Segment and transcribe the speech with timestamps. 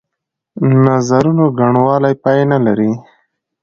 [0.85, 2.91] نظرونو ګڼوالی پای نه لري.